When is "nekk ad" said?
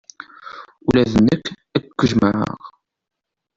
1.27-1.83